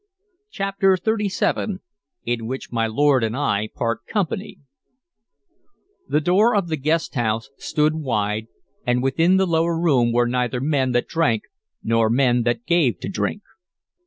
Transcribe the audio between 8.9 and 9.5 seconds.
within the